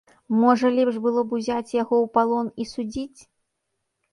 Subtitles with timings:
[0.43, 3.19] Можа лепш было б узяць яго ў палон і судзіць?